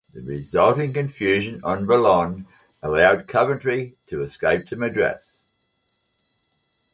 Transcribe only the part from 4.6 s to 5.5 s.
to Madras.